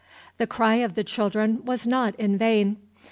The 0.39 0.47
cry 0.47 0.77
of 0.77 0.95
the 0.95 1.03
children 1.03 1.63
was 1.63 1.85
not 1.85 2.15
in 2.15 2.35
vain. 2.35 2.77